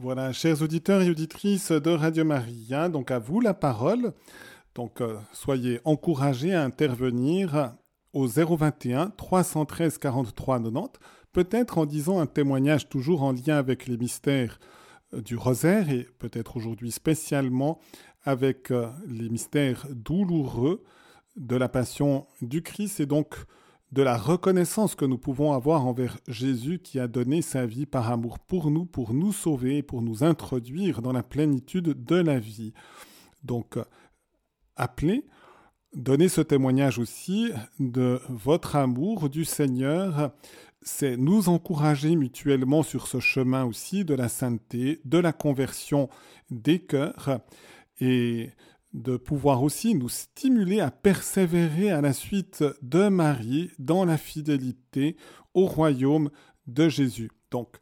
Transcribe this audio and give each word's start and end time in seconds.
Voilà, 0.00 0.32
chers 0.32 0.62
auditeurs 0.62 1.02
et 1.02 1.10
auditrices 1.10 1.72
de 1.72 1.90
Radio 1.90 2.24
Maria, 2.24 2.88
donc 2.88 3.10
à 3.10 3.18
vous 3.18 3.40
la 3.40 3.52
parole. 3.52 4.12
Donc 4.76 5.00
euh, 5.00 5.16
soyez 5.32 5.80
encouragés 5.84 6.54
à 6.54 6.62
intervenir 6.62 7.74
au 8.12 8.28
021 8.28 9.10
313 9.10 9.98
43 9.98 10.60
90, 10.60 11.00
peut-être 11.32 11.78
en 11.78 11.84
disant 11.84 12.20
un 12.20 12.26
témoignage 12.26 12.88
toujours 12.88 13.24
en 13.24 13.32
lien 13.32 13.56
avec 13.56 13.88
les 13.88 13.96
mystères 13.96 14.60
euh, 15.14 15.20
du 15.20 15.34
rosaire 15.34 15.90
et 15.90 16.06
peut-être 16.20 16.56
aujourd'hui 16.56 16.92
spécialement 16.92 17.80
avec 18.22 18.70
euh, 18.70 18.86
les 19.08 19.28
mystères 19.28 19.84
douloureux 19.90 20.84
de 21.34 21.56
la 21.56 21.68
passion 21.68 22.28
du 22.40 22.62
Christ 22.62 23.00
et 23.00 23.06
donc 23.06 23.34
de 23.92 24.02
la 24.02 24.16
reconnaissance 24.16 24.94
que 24.94 25.04
nous 25.04 25.18
pouvons 25.18 25.52
avoir 25.52 25.86
envers 25.86 26.18
Jésus 26.28 26.78
qui 26.78 27.00
a 27.00 27.08
donné 27.08 27.40
sa 27.40 27.64
vie 27.64 27.86
par 27.86 28.10
amour 28.10 28.38
pour 28.38 28.70
nous, 28.70 28.84
pour 28.84 29.14
nous 29.14 29.32
sauver, 29.32 29.82
pour 29.82 30.02
nous 30.02 30.24
introduire 30.24 31.00
dans 31.00 31.12
la 31.12 31.22
plénitude 31.22 32.04
de 32.04 32.16
la 32.16 32.38
vie. 32.38 32.74
Donc, 33.44 33.78
appelez, 34.76 35.24
donnez 35.94 36.28
ce 36.28 36.42
témoignage 36.42 36.98
aussi 36.98 37.50
de 37.78 38.20
votre 38.28 38.76
amour 38.76 39.30
du 39.30 39.44
Seigneur. 39.44 40.32
C'est 40.82 41.16
nous 41.16 41.48
encourager 41.48 42.14
mutuellement 42.14 42.82
sur 42.82 43.06
ce 43.06 43.20
chemin 43.20 43.64
aussi 43.64 44.04
de 44.04 44.14
la 44.14 44.28
sainteté, 44.28 45.00
de 45.04 45.18
la 45.18 45.32
conversion 45.32 46.08
des 46.50 46.78
cœurs. 46.78 47.40
Et 48.00 48.50
de 48.92 49.16
pouvoir 49.16 49.62
aussi 49.62 49.94
nous 49.94 50.08
stimuler 50.08 50.80
à 50.80 50.90
persévérer 50.90 51.90
à 51.90 52.00
la 52.00 52.12
suite 52.12 52.64
de 52.82 53.08
Marie 53.08 53.70
dans 53.78 54.04
la 54.04 54.16
fidélité 54.16 55.16
au 55.54 55.66
royaume 55.66 56.30
de 56.66 56.88
Jésus. 56.88 57.30
Donc, 57.50 57.76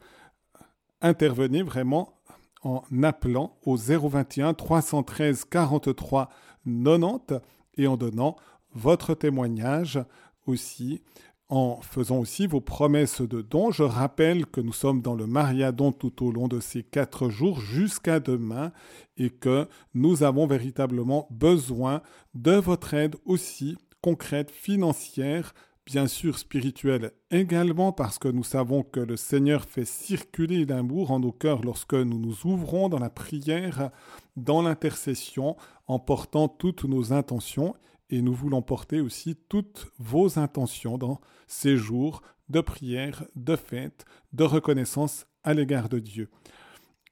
intervenez 1.00 1.62
vraiment 1.62 2.20
en 2.62 2.82
appelant 3.02 3.56
au 3.64 3.76
021 3.76 4.54
313 4.54 5.44
43 5.44 6.28
90 6.64 7.40
et 7.76 7.86
en 7.86 7.96
donnant 7.96 8.36
votre 8.74 9.14
témoignage 9.14 10.00
aussi 10.46 11.02
en 11.48 11.80
faisant 11.80 12.18
aussi 12.18 12.46
vos 12.46 12.60
promesses 12.60 13.20
de 13.20 13.42
dons. 13.42 13.70
Je 13.70 13.82
rappelle 13.82 14.46
que 14.46 14.60
nous 14.60 14.72
sommes 14.72 15.02
dans 15.02 15.14
le 15.14 15.26
mariadon 15.26 15.92
tout 15.92 16.24
au 16.26 16.32
long 16.32 16.48
de 16.48 16.60
ces 16.60 16.82
quatre 16.82 17.28
jours 17.28 17.60
jusqu'à 17.60 18.20
demain 18.20 18.72
et 19.16 19.30
que 19.30 19.68
nous 19.94 20.22
avons 20.22 20.46
véritablement 20.46 21.28
besoin 21.30 22.02
de 22.34 22.52
votre 22.52 22.94
aide 22.94 23.16
aussi 23.24 23.76
concrète, 24.02 24.50
financière, 24.50 25.54
bien 25.86 26.08
sûr 26.08 26.38
spirituelle 26.38 27.12
également 27.30 27.92
parce 27.92 28.18
que 28.18 28.28
nous 28.28 28.42
savons 28.42 28.82
que 28.82 29.00
le 29.00 29.16
Seigneur 29.16 29.64
fait 29.64 29.84
circuler 29.84 30.64
l'amour 30.64 31.12
en 31.12 31.20
nos 31.20 31.32
cœurs 31.32 31.62
lorsque 31.62 31.94
nous 31.94 32.18
nous 32.18 32.44
ouvrons 32.44 32.88
dans 32.88 32.98
la 32.98 33.10
prière, 33.10 33.90
dans 34.36 34.62
l'intercession, 34.62 35.56
en 35.86 36.00
portant 36.00 36.48
toutes 36.48 36.84
nos 36.84 37.12
intentions 37.12 37.74
et 38.10 38.22
nous 38.22 38.34
voulons 38.34 38.62
porter 38.62 39.00
aussi 39.00 39.36
toutes 39.48 39.90
vos 39.98 40.38
intentions 40.38 40.98
dans 40.98 41.20
ces 41.46 41.76
jours 41.76 42.22
de 42.48 42.60
prière, 42.60 43.24
de 43.34 43.56
fête, 43.56 44.04
de 44.32 44.44
reconnaissance 44.44 45.26
à 45.42 45.54
l'égard 45.54 45.88
de 45.88 45.98
Dieu. 45.98 46.30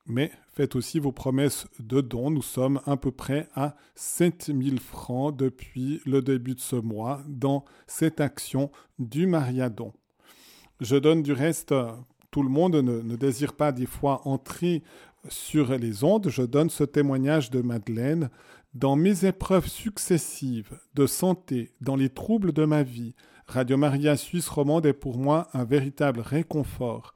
Mais 0.07 0.31
faites 0.53 0.77
aussi 0.77 0.99
vos 0.99 1.13
promesses 1.13 1.67
de 1.79 2.01
dons. 2.01 2.31
Nous 2.31 2.43
sommes 2.43 2.81
à 2.85 2.97
peu 2.97 3.11
près 3.11 3.49
à 3.55 3.75
7000 3.95 4.79
francs 4.79 5.35
depuis 5.35 6.01
le 6.05 6.21
début 6.21 6.55
de 6.55 6.61
ce 6.61 6.77
mois 6.77 7.23
dans 7.27 7.65
cette 7.87 8.21
action 8.21 8.71
du 8.99 9.27
Mariadon. 9.27 9.93
Je 10.81 10.97
donne 10.97 11.23
du 11.23 11.33
reste, 11.33 11.75
tout 12.31 12.43
le 12.43 12.51
monde 12.51 12.77
ne, 12.77 13.01
ne 13.01 13.17
désire 13.17 13.55
pas 13.55 13.73
des 13.73 13.87
fois 13.87 14.21
entrer 14.29 14.83
sur 15.29 15.77
les 15.79 16.05
ondes. 16.05 16.29
Je 16.29 16.43
donne 16.43 16.69
ce 16.69 16.85
témoignage 16.85 17.51
de 17.51 17.63
Madeleine 17.63 18.29
dans 18.75 18.97
mes 18.97 19.25
épreuves 19.25 19.69
successives 19.69 20.79
de 20.95 21.07
santé, 21.07 21.71
dans 21.81 21.95
les 21.95 22.09
troubles 22.09 22.53
de 22.53 22.65
ma 22.65 22.83
vie, 22.83 23.15
Radio 23.47 23.77
Maria 23.77 24.17
Suisse 24.17 24.49
Romande 24.49 24.87
est 24.87 24.93
pour 24.93 25.17
moi 25.17 25.49
un 25.53 25.65
véritable 25.65 26.21
réconfort. 26.21 27.15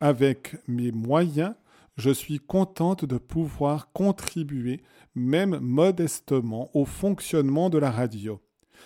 Avec 0.00 0.56
mes 0.66 0.90
moyens, 0.90 1.54
je 1.96 2.10
suis 2.10 2.40
contente 2.40 3.04
de 3.04 3.16
pouvoir 3.16 3.92
contribuer, 3.92 4.82
même 5.14 5.58
modestement, 5.60 6.70
au 6.74 6.84
fonctionnement 6.84 7.70
de 7.70 7.78
la 7.78 7.90
radio. 7.90 8.40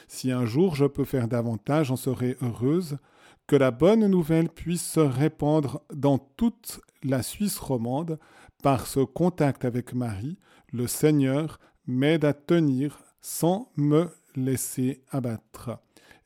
Si 0.06 0.30
un 0.30 0.44
jour 0.44 0.74
je 0.74 0.84
peux 0.84 1.04
faire 1.04 1.28
davantage, 1.28 1.86
j'en 1.86 1.96
serai 1.96 2.36
heureuse. 2.42 2.98
Que 3.46 3.56
la 3.56 3.70
bonne 3.70 4.06
nouvelle 4.06 4.48
puisse 4.48 4.84
se 4.84 5.00
répandre 5.00 5.82
dans 5.92 6.18
toute 6.18 6.80
la 7.02 7.22
Suisse 7.22 7.58
romande 7.58 8.18
par 8.62 8.86
ce 8.86 9.00
contact 9.00 9.64
avec 9.64 9.94
Marie, 9.94 10.38
le 10.72 10.86
Seigneur 10.86 11.58
m'aide 11.86 12.24
à 12.24 12.32
tenir 12.32 13.02
sans 13.20 13.70
me 13.76 14.10
laisser 14.34 15.02
abattre. 15.10 15.70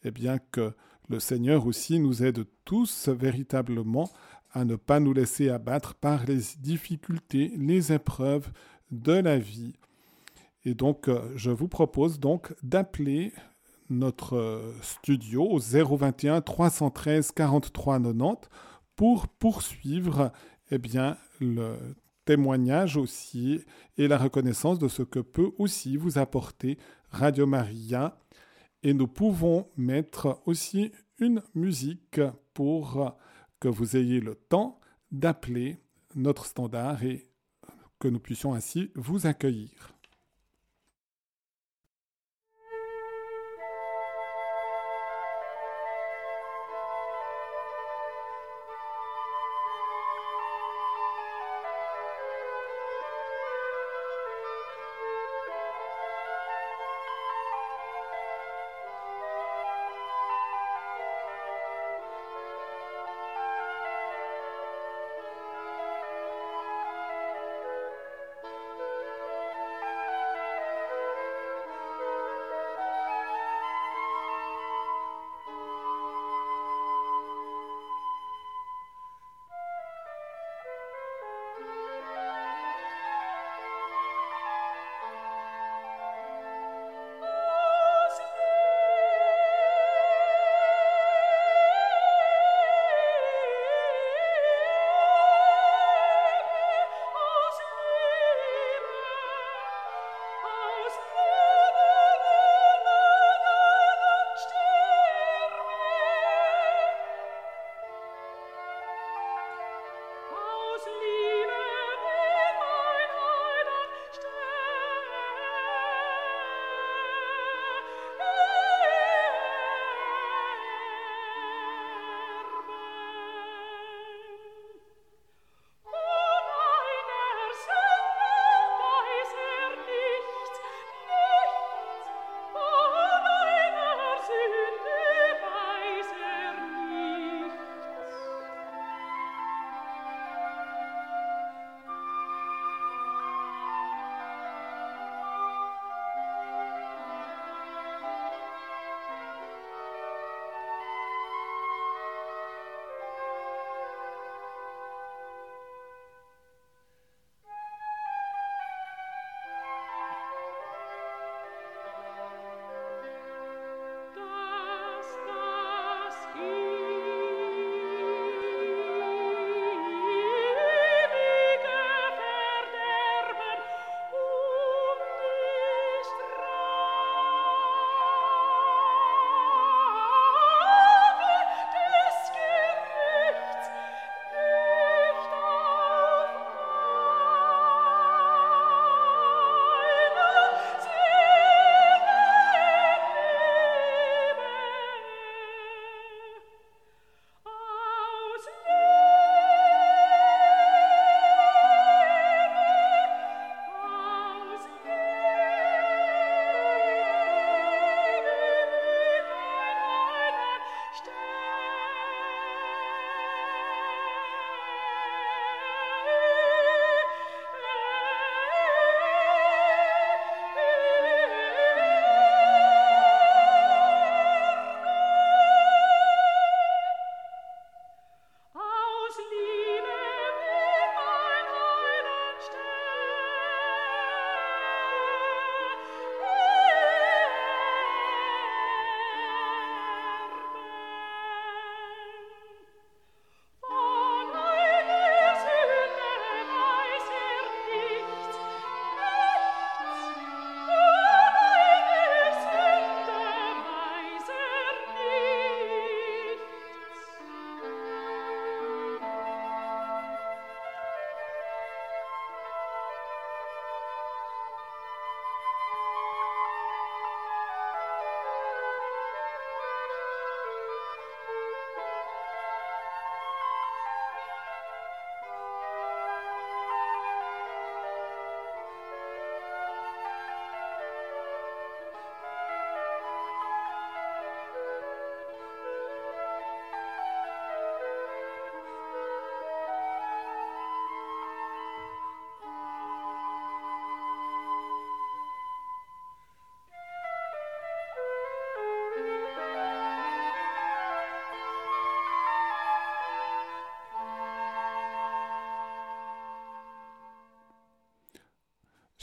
Et 0.02 0.08
eh 0.08 0.10
bien 0.10 0.38
que 0.38 0.72
le 1.08 1.20
Seigneur 1.20 1.66
aussi 1.66 1.98
nous 1.98 2.22
aide 2.22 2.44
tous 2.64 3.08
véritablement 3.08 4.10
à 4.52 4.64
ne 4.64 4.76
pas 4.76 5.00
nous 5.00 5.12
laisser 5.12 5.48
abattre 5.48 5.94
par 5.94 6.24
les 6.24 6.40
difficultés, 6.58 7.52
les 7.56 7.92
épreuves 7.92 8.50
de 8.90 9.12
la 9.12 9.38
vie. 9.38 9.74
Et 10.64 10.74
donc, 10.74 11.08
euh, 11.08 11.32
je 11.36 11.50
vous 11.50 11.68
propose 11.68 12.18
donc 12.18 12.54
d'appeler 12.62 13.32
notre 13.90 14.74
studio 14.82 15.44
au 15.44 15.58
021 15.58 16.40
313 16.40 17.32
43 17.32 17.98
90 18.00 18.48
pour 18.96 19.28
poursuivre 19.28 20.32
eh 20.70 20.78
bien, 20.78 21.16
témoignage 22.26 22.98
aussi 22.98 23.64
et 23.96 24.08
la 24.08 24.18
reconnaissance 24.18 24.78
de 24.78 24.88
ce 24.88 25.02
que 25.02 25.20
peut 25.20 25.52
aussi 25.56 25.96
vous 25.96 26.18
apporter 26.18 26.76
Radio 27.08 27.46
Maria. 27.46 28.18
Et 28.82 28.92
nous 28.92 29.08
pouvons 29.08 29.70
mettre 29.78 30.42
aussi 30.44 30.92
une 31.18 31.42
musique 31.54 32.20
pour 32.52 33.16
que 33.58 33.68
vous 33.68 33.96
ayez 33.96 34.20
le 34.20 34.34
temps 34.34 34.78
d'appeler 35.10 35.78
notre 36.14 36.44
standard 36.44 37.02
et 37.02 37.26
que 37.98 38.08
nous 38.08 38.20
puissions 38.20 38.52
ainsi 38.52 38.90
vous 38.94 39.26
accueillir. 39.26 39.95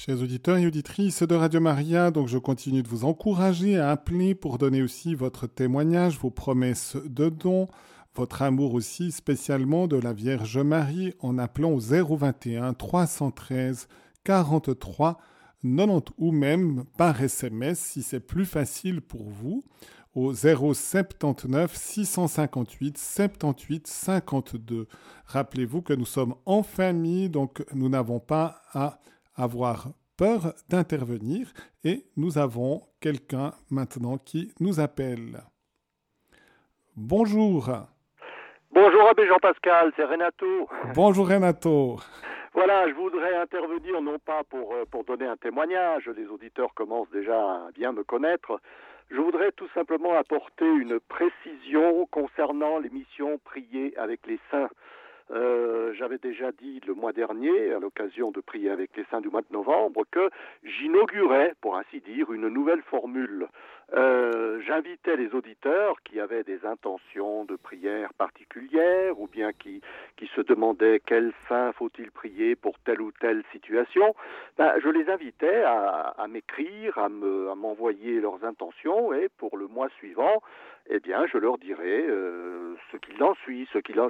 Chers 0.06 0.22
auditeurs 0.22 0.58
et 0.58 0.68
auditrices 0.68 1.24
de 1.24 1.34
Radio 1.34 1.62
Maria, 1.62 2.12
donc 2.12 2.28
je 2.28 2.38
continue 2.38 2.84
de 2.84 2.90
vous 2.90 3.06
encourager 3.06 3.80
à 3.80 3.90
appeler 3.90 4.36
pour 4.36 4.58
donner 4.58 4.82
aussi 4.82 5.16
votre 5.16 5.48
témoignage, 5.48 6.20
vos 6.20 6.30
promesses 6.30 6.98
de 7.06 7.30
dons, 7.30 7.70
votre 8.14 8.42
amour 8.42 8.74
aussi 8.74 9.14
spécialement 9.14 9.88
de 9.88 9.96
la 9.96 10.12
Vierge 10.12 10.58
Marie 10.58 11.14
en 11.22 11.38
appelant 11.38 11.72
au 11.72 11.80
021 11.80 12.74
313 12.74 13.88
43 14.26 15.22
90 15.64 16.14
ou 16.18 16.34
même 16.34 16.84
par 16.98 17.24
SMS 17.24 17.80
si 17.80 18.04
c'est 18.04 18.20
plus 18.20 18.46
facile 18.46 19.00
pour 19.00 19.30
vous 19.30 19.64
au 20.16 20.34
079 20.34 21.74
658 21.74 22.98
78 22.98 23.88
52. 23.88 24.86
Rappelez-vous 25.28 25.82
que 25.82 25.94
nous 25.94 26.06
sommes 26.06 26.36
en 26.46 26.62
famille, 26.62 27.30
donc 27.30 27.64
nous 27.74 27.88
n'avons 27.88 28.20
pas 28.20 28.64
à 28.74 29.00
avoir 29.36 29.88
peur 30.18 30.54
d'intervenir 30.70 31.48
et 31.84 32.06
nous 32.18 32.38
avons 32.38 32.82
quelqu'un 33.02 33.52
maintenant 33.70 34.18
qui 34.18 34.54
nous 34.60 34.80
appelle. 34.80 35.42
Bonjour. 36.96 37.70
Bonjour 38.72 39.10
Abbé 39.10 39.28
Jean-Pascal, 39.28 39.92
c'est 39.96 40.04
Renato. 40.04 40.70
Bonjour 40.96 41.28
Renato. 41.28 42.00
Voilà, 42.54 42.88
je 42.88 42.94
voudrais 42.94 43.36
intervenir 43.36 44.00
non 44.02 44.20
pas 44.20 44.44
pour, 44.44 44.74
euh, 44.74 44.86
pour 44.90 45.04
donner 45.04 45.26
un 45.26 45.38
témoignage, 45.38 46.08
les 46.16 46.28
auditeurs 46.28 46.74
commencent 46.76 47.10
déjà 47.10 47.36
à 47.36 47.72
bien 47.74 47.92
me 47.92 48.04
connaître, 48.04 48.60
je 49.10 49.18
voudrais 49.18 49.52
tout 49.52 49.68
simplement 49.74 50.16
apporter 50.16 50.66
une 50.66 51.00
précision 51.00 52.06
concernant 52.08 52.80
l'émission 52.80 53.40
Prier 53.44 53.96
avec 53.98 54.26
les 54.28 54.40
saints. 54.50 54.70
Euh, 55.32 55.94
j'avais 55.94 56.18
déjà 56.18 56.52
dit 56.52 56.82
le 56.86 56.94
mois 56.94 57.14
dernier, 57.14 57.74
à 57.74 57.80
l'occasion 57.80 58.32
de 58.32 58.42
prier 58.42 58.70
avec 58.70 58.96
les 58.98 59.06
saints 59.10 59.22
du 59.22 59.30
mois 59.30 59.42
de 59.42 59.54
novembre, 59.54 60.04
que 60.12 60.30
j'inaugurais, 60.64 61.54
pour 61.62 61.78
ainsi 61.78 62.02
dire, 62.02 62.32
une 62.32 62.48
nouvelle 62.48 62.82
formule. 62.84 63.48
Euh, 63.94 64.62
j'invitais 64.66 65.16
les 65.16 65.34
auditeurs 65.36 66.02
qui 66.04 66.20
avaient 66.20 66.44
des 66.44 66.66
intentions 66.66 67.46
de 67.46 67.56
prière 67.56 68.14
particulières 68.14 69.20
ou 69.20 69.28
bien 69.28 69.52
qui, 69.54 69.82
qui 70.18 70.28
se 70.36 70.42
demandaient 70.42 71.02
quel 71.06 71.32
saint 71.48 71.72
faut-il 71.74 72.10
prier 72.12 72.56
pour 72.56 72.80
telle 72.80 73.02
ou 73.02 73.12
telle 73.12 73.44
situation. 73.52 74.16
Ben, 74.58 74.74
je 74.82 74.90
les 74.90 75.10
invitais 75.10 75.64
à, 75.64 76.26
m'écrire, 76.30 76.98
à 76.98 77.10
m'envoyer 77.10 78.20
leurs 78.20 78.44
intentions 78.46 79.14
et 79.14 79.30
pour 79.38 79.58
le 79.58 79.68
mois 79.68 79.90
suivant, 79.98 80.42
eh 80.90 81.00
bien, 81.00 81.26
je 81.32 81.38
leur 81.38 81.58
dirai 81.58 82.06
euh, 82.10 82.76
ce 82.92 82.98
qu'il 82.98 83.24
en 83.24 83.34
suit, 83.36 83.68
ce 83.72 83.80
qu'il 83.80 84.00
en, 84.00 84.10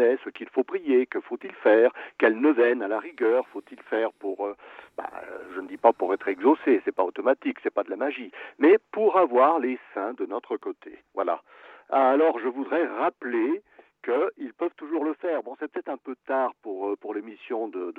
est, 0.00 0.18
ce 0.24 0.30
qu'il 0.30 0.48
faut 0.50 0.64
prier, 0.64 1.06
que 1.06 1.20
faut-il 1.20 1.52
faire, 1.52 1.92
quelle 2.18 2.38
neuvaine 2.38 2.82
à 2.82 2.88
la 2.88 2.98
rigueur 2.98 3.46
faut-il 3.48 3.80
faire 3.82 4.12
pour, 4.12 4.46
euh, 4.46 4.54
bah, 4.98 5.10
je 5.54 5.60
ne 5.60 5.66
dis 5.66 5.78
pas 5.78 5.92
pour 5.92 6.12
être 6.12 6.28
exaucé, 6.28 6.82
c'est 6.84 6.94
pas 6.94 7.04
automatique, 7.04 7.58
c'est 7.62 7.72
pas 7.72 7.84
de 7.84 7.90
la 7.90 7.96
magie, 7.96 8.30
mais 8.58 8.76
pour 8.92 9.09
avoir 9.18 9.58
les 9.58 9.78
saints 9.94 10.14
de 10.14 10.26
notre 10.26 10.56
côté. 10.56 10.98
Voilà. 11.14 11.42
Alors, 11.90 12.38
je 12.38 12.48
voudrais 12.48 12.86
rappeler 12.86 13.62
qu'ils 14.02 14.52
peuvent 14.54 14.74
toujours 14.76 15.04
le 15.04 15.14
faire. 15.14 15.42
Bon, 15.42 15.56
c'est 15.58 15.70
peut-être 15.70 15.88
un 15.88 15.96
peu 15.96 16.16
tard 16.26 16.52
pour, 16.62 16.90
euh, 16.90 16.96
pour 16.96 17.14
l'émission 17.14 17.68
de, 17.68 17.92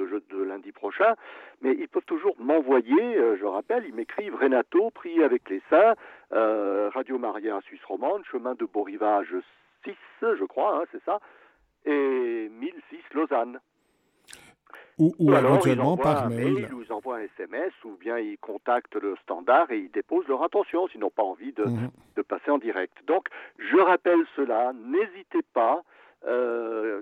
lundi 0.43 0.71
prochain, 0.71 1.15
mais 1.61 1.75
ils 1.77 1.87
peuvent 1.87 2.05
toujours 2.05 2.35
m'envoyer, 2.39 3.17
euh, 3.17 3.37
je 3.39 3.45
rappelle, 3.45 3.85
ils 3.85 3.93
m'écrivent 3.93 4.35
Renato, 4.35 4.89
priez 4.91 5.23
avec 5.23 5.49
les 5.49 5.61
saints, 5.69 5.93
euh, 6.33 6.89
Radio 6.93 7.17
Maria 7.17 7.61
Suisse 7.61 7.83
romande, 7.83 8.23
chemin 8.25 8.55
de 8.55 8.65
Beau 8.65 8.83
Rivage 8.83 9.35
6, 9.83 9.93
je 10.21 10.45
crois, 10.45 10.77
hein, 10.77 10.85
c'est 10.91 11.03
ça, 11.03 11.19
et 11.85 12.49
1006 12.49 12.97
Lausanne. 13.13 13.59
Ou, 14.98 15.13
ou, 15.19 15.33
éventuellement 15.33 15.98
par 15.98 16.29
mail. 16.29 16.53
mail. 16.53 16.74
Ou 16.74 16.83
ils 16.83 16.93
envoient 16.93 17.17
un 17.17 17.27
SMS, 17.38 17.74
ou 17.86 17.98
bien 18.00 18.17
ils 18.19 18.38
contactent 18.38 18.95
le 18.95 19.15
standard 19.24 19.71
et 19.71 19.79
ils 19.79 19.91
déposent 19.91 20.27
leur 20.27 20.43
intention, 20.43 20.88
s'ils 20.88 21.00
n'ont 21.00 21.10
pas 21.10 21.24
envie 21.24 21.53
de, 21.53 21.63
mhm. 21.63 21.89
de, 22.15 22.21
passer 22.21 22.51
en 22.51 22.57
direct. 22.57 22.93
Donc, 23.07 23.27
je 23.57 23.77
rappelle 23.77 24.24
cela, 24.36 24.74
n'hésitez 24.74 25.41
pas 25.53 25.83
euh, 26.27 27.01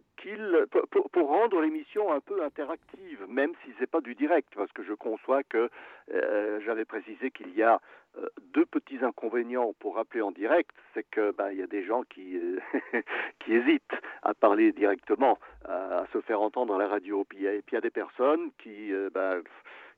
pour, 1.11 1.27
rendre 1.27 1.61
l'émission 1.61 2.11
un 2.11 2.21
peu 2.21 2.41
interactive, 2.43 3.25
même 3.27 3.51
si 3.63 3.71
c'est 3.77 3.89
pas 3.89 3.99
du 3.99 4.15
direct, 4.15 4.47
parce 4.55 4.71
que 4.71 4.83
je 4.83 4.93
conçois 4.93 5.43
que 5.43 5.69
euh, 6.13 6.59
j'avais 6.65 6.85
précisé 6.85 7.29
qu'il 7.31 7.53
y 7.55 7.61
a 7.61 7.81
euh, 8.17 8.27
deux 8.53 8.65
petits 8.65 8.99
inconvénients 9.03 9.73
pour 9.79 9.95
rappeler 9.95 10.21
en 10.21 10.31
direct, 10.31 10.71
c'est 10.93 11.03
que 11.03 11.31
ben, 11.31 11.51
il 11.51 11.59
y 11.59 11.61
a 11.61 11.67
des 11.67 11.83
gens 11.83 12.03
qui 12.03 12.39
hésitent 13.47 13.95
à 14.23 14.33
parler 14.33 14.71
directement, 14.71 15.37
à, 15.65 16.05
se 16.13 16.21
faire 16.21 16.41
entendre 16.41 16.75
à 16.75 16.77
la 16.77 16.87
radio, 16.87 17.25
puis 17.25 17.39
il 17.39 17.63
y 17.71 17.75
a, 17.75 17.81
des 17.81 17.89
personnes 17.89 18.51
qui 18.57 18.91
ben, 19.13 19.41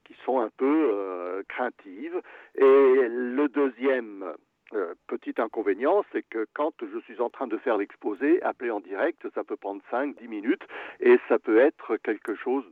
qui 0.04 0.16
sont 0.26 0.40
un 0.40 0.50
peu 0.58 1.44
craintives. 1.48 2.22
Et 2.56 3.08
le 3.08 3.48
deuxième 3.48 4.34
euh, 4.74 4.94
petit 5.08 5.34
inconvénient, 5.38 6.04
c'est 6.12 6.24
que 6.24 6.48
quand 6.54 6.74
je 6.82 7.00
suis 7.02 7.22
en 7.22 7.30
train 7.30 7.48
de 7.48 7.58
faire 7.58 7.78
l'exposé, 7.78 8.42
appeler 8.44 8.72
en 8.72 8.80
direct, 8.80 9.28
ça 9.36 9.44
peut 9.44 9.58
prendre 9.58 9.82
5-10 9.92 10.28
minutes 10.28 10.64
et 11.00 11.20
ça 11.28 11.40
peut 11.40 11.60
être 11.60 11.98
quelque 11.98 12.36
chose 12.36 12.64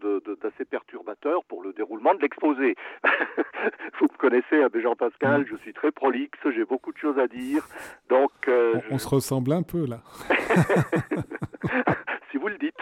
d'assez 0.42 0.66
perturbateur 0.66 1.44
pour 1.46 1.64
le 1.64 1.74
déroulement 1.74 2.16
de 2.16 2.22
l'exposé. 2.22 2.76
Vous 4.00 4.06
me 4.06 4.18
connaissez, 4.18 4.64
Jean 4.82 4.96
Pascal, 4.96 5.46
je 5.50 5.56
suis 5.58 5.74
très 5.74 5.92
prolixe, 5.92 6.40
j'ai 6.54 6.66
beaucoup 6.66 6.94
de 6.94 6.98
choses 6.98 7.20
à 7.20 7.28
dire. 7.28 7.68
Donc, 8.10 8.32
euh, 8.48 8.80
on, 8.90 8.98
se 8.98 9.08
ressemble 9.08 9.52
un 9.52 9.64
peu 9.64 9.86
là. 9.86 10.02
si 12.32 12.38
vous 12.38 12.48
le 12.48 12.58
dites. 12.58 12.76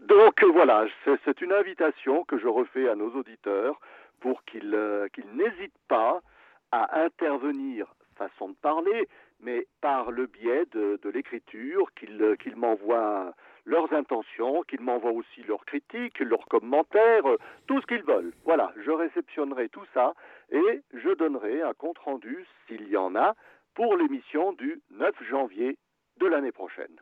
donc 0.08 0.42
voilà, 0.52 0.86
c'est 1.24 1.40
une 1.40 1.52
invitation 1.52 2.24
que 2.24 2.38
je 2.38 2.46
refais 2.46 2.88
à 2.88 2.94
nos 2.94 3.10
auditeurs 3.10 3.80
pour 4.20 4.44
qu'ils 4.44 4.74
euh, 4.74 5.08
n'hésitent 5.34 5.72
pas 5.88 6.20
à 6.76 7.00
intervenir, 7.04 7.86
façon 8.16 8.50
de 8.50 8.54
parler, 8.56 9.08
mais 9.40 9.66
par 9.80 10.10
le 10.10 10.26
biais 10.26 10.64
de, 10.72 10.98
l'écriture, 11.08 11.90
qu'ils 11.94 12.56
m'envoient 12.56 13.32
leurs 13.64 13.92
intentions, 13.92 14.62
qu'ils 14.62 14.80
m'envoient 14.80 15.12
aussi 15.12 15.42
leurs 15.42 15.64
critiques, 15.64 16.20
leurs 16.20 16.46
commentaires, 16.46 17.24
tout 17.66 17.80
ce 17.80 17.86
qu'ils 17.86 18.02
veulent. 18.02 18.32
Voilà, 18.44 18.72
je 18.84 18.90
réceptionnerai 18.90 19.68
tout 19.70 19.84
ça 19.94 20.14
et 20.50 20.82
je 20.92 21.14
donnerai 21.14 21.62
un 21.62 21.74
compte-rendu, 21.74 22.46
s'il 22.66 22.88
y 22.88 22.96
en 22.96 23.16
a, 23.16 23.34
pour 23.74 23.96
l'émission 23.96 24.52
du 24.52 24.80
9 24.90 25.14
janvier 25.28 25.78
de 26.18 26.26
l'année 26.26 26.52
prochaine. 26.52 26.96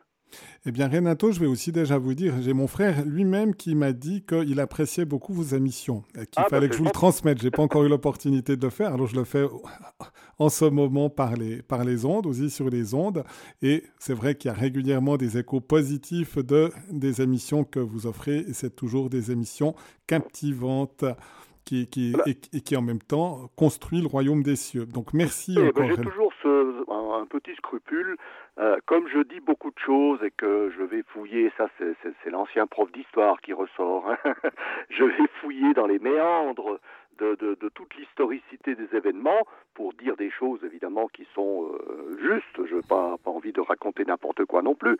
Eh 0.67 0.71
bien, 0.71 0.87
Renato, 0.87 1.31
je 1.31 1.39
vais 1.39 1.45
aussi 1.45 1.71
déjà 1.71 1.99
vous 1.99 2.15
dire, 2.15 2.33
j'ai 2.41 2.53
mon 2.53 2.67
frère 2.67 3.05
lui-même 3.05 3.53
qui 3.53 3.75
m'a 3.75 3.93
dit 3.93 4.23
qu'il 4.23 4.59
appréciait 4.59 5.05
beaucoup 5.05 5.33
vos 5.33 5.55
émissions, 5.55 6.03
qu'il 6.13 6.25
ah, 6.37 6.41
bah, 6.43 6.47
fallait 6.49 6.69
que 6.69 6.73
je 6.73 6.79
vous 6.79 6.85
le 6.85 6.91
transmette. 6.91 7.39
J'ai 7.39 7.51
pas 7.51 7.61
encore 7.61 7.83
eu 7.83 7.89
l'opportunité 7.89 8.57
de 8.57 8.63
le 8.63 8.71
faire, 8.71 8.93
alors 8.93 9.05
je 9.05 9.15
le 9.15 9.25
fais 9.25 9.45
en 10.39 10.49
ce 10.49 10.65
moment 10.65 11.09
par 11.11 11.35
les, 11.35 11.61
par 11.61 11.83
les 11.83 12.05
ondes, 12.05 12.25
aussi 12.25 12.49
sur 12.49 12.69
les 12.69 12.95
ondes. 12.95 13.23
Et 13.61 13.83
c'est 13.99 14.15
vrai 14.15 14.35
qu'il 14.35 14.49
y 14.49 14.53
a 14.53 14.57
régulièrement 14.57 15.17
des 15.17 15.37
échos 15.37 15.61
positifs 15.61 16.37
de, 16.37 16.71
des 16.91 17.21
émissions 17.21 17.63
que 17.63 17.79
vous 17.79 18.07
offrez, 18.07 18.39
et 18.39 18.53
c'est 18.53 18.75
toujours 18.75 19.09
des 19.09 19.31
émissions 19.31 19.75
captivantes. 20.07 21.05
Qui, 21.63 21.87
qui, 21.87 22.13
et, 22.27 22.61
qui 22.61 22.75
en 22.75 22.83
même 22.83 23.01
temps 23.01 23.49
construit 23.55 23.99
le 23.99 24.05
royaume 24.05 24.43
des 24.43 24.55
cieux. 24.55 24.85
Donc 24.85 25.13
merci 25.13 25.55
ben, 25.55 25.71
J'ai 25.89 25.95
toujours 25.95 26.31
ce, 26.43 26.85
un 27.19 27.25
petit 27.25 27.55
scrupule 27.55 28.17
euh, 28.57 28.77
comme 28.85 29.07
je 29.09 29.19
dis 29.19 29.41
beaucoup 29.41 29.69
de 29.69 29.79
choses 29.79 30.23
et 30.23 30.31
que 30.31 30.71
je 30.77 30.83
vais 30.83 31.03
fouiller, 31.09 31.51
ça 31.57 31.67
c'est 31.77 32.29
l'ancien 32.29 32.67
prof 32.67 32.89
d'histoire 32.91 33.41
qui 33.41 33.51
ressort, 33.51 34.09
hein. 34.09 34.17
je 34.89 35.03
vais 35.03 35.27
fouiller 35.41 35.73
dans 35.73 35.87
les 35.87 35.99
méandres 35.99 36.79
de, 37.17 37.69
toute 37.73 37.95
l'historicité 37.95 38.75
des 38.75 38.95
événements 38.95 39.45
pour 39.73 39.93
dire 39.93 40.15
des 40.15 40.29
choses 40.29 40.59
évidemment 40.63 41.07
qui 41.07 41.27
sont 41.33 41.69
euh, 41.69 42.17
justes, 42.21 42.65
je 42.69 42.75
n'ai 42.75 42.81
pas, 42.81 43.17
pas 43.23 43.31
envie 43.31 43.51
de 43.51 43.61
raconter 43.61 44.05
n'importe 44.05 44.45
quoi 44.45 44.61
non 44.61 44.75
plus. 44.75 44.97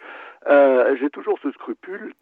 Euh, 0.48 0.96
J'ai 1.00 1.10
toujours 1.10 1.40
ce 1.40 1.52
scrupule 1.52 2.14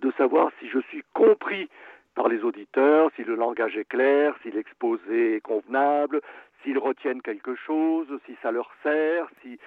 de 0.00 0.12
savoir 0.18 0.50
si 0.58 0.68
je 0.68 0.80
suis 0.88 1.02
compris 1.14 1.68
par 2.14 2.28
les 2.28 2.42
auditeurs, 2.42 3.10
si 3.16 3.24
le 3.24 3.36
langage 3.36 3.76
est 3.76 3.88
clair, 3.88 4.34
si 4.42 4.50
l'exposé 4.50 5.36
est 5.36 5.40
convenable, 5.40 6.20
s'ils 6.62 6.78
retiennent 6.78 7.22
quelque 7.22 7.54
chose, 7.54 8.06
si 8.26 8.36
ça 8.42 8.50
leur 8.50 8.70
sert, 8.82 9.28
si, 9.42 9.58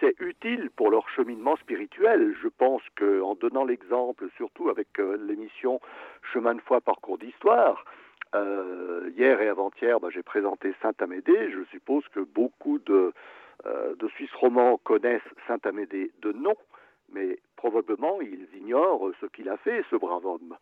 c'est 0.00 0.20
utile 0.20 0.70
pour 0.76 0.90
leur 0.90 1.08
cheminement 1.08 1.56
spirituel. 1.56 2.34
Je 2.42 2.48
pense 2.48 2.82
qu'en 2.98 3.34
donnant 3.34 3.64
l'exemple, 3.64 4.28
surtout 4.36 4.68
avec 4.68 4.88
euh, 4.98 5.16
l'émission 5.26 5.80
Chemin 6.32 6.54
de 6.56 6.60
foi, 6.60 6.80
parcours 6.80 7.16
d'histoire, 7.16 7.84
euh, 8.34 9.10
hier 9.16 9.40
et 9.40 9.48
avant-hier, 9.48 9.98
bah, 10.00 10.08
j'ai 10.12 10.22
présenté 10.22 10.74
Saint-Amédée. 10.82 11.50
Je 11.52 11.64
suppose 11.70 12.06
que 12.08 12.20
beaucoup 12.20 12.78
de, 12.80 13.12
euh, 13.66 13.94
de 13.96 14.08
Suisses 14.08 14.34
romans 14.34 14.78
connaissent 14.78 15.22
Saint-Amédée 15.46 16.10
de 16.20 16.32
nom, 16.32 16.56
mais 17.12 17.38
probablement 17.58 18.20
ils 18.22 18.48
ignorent 18.56 19.10
ce 19.20 19.26
qu'il 19.26 19.48
a 19.48 19.56
fait, 19.58 19.84
ce 19.90 19.96
brave 19.96 20.24
homme, 20.24 20.56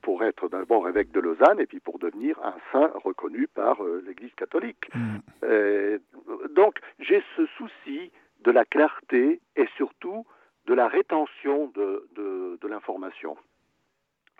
pour 0.00 0.24
être 0.24 0.48
d'abord 0.48 0.88
évêque 0.88 1.12
de 1.12 1.20
Lausanne 1.20 1.60
et 1.60 1.66
puis 1.66 1.78
pour 1.78 1.98
devenir 1.98 2.38
un 2.42 2.56
saint 2.72 2.90
reconnu 3.04 3.46
par 3.46 3.82
l'Église 4.06 4.34
catholique. 4.34 4.90
Mm. 4.94 5.98
donc 6.54 6.78
j'ai 6.98 7.22
ce 7.36 7.46
souci 7.58 8.10
de 8.44 8.50
la 8.50 8.64
clarté 8.64 9.40
et 9.56 9.68
surtout 9.76 10.26
de 10.66 10.74
la 10.74 10.88
rétention 10.88 11.70
de, 11.74 12.08
de, 12.16 12.68
l'information. 12.68 13.36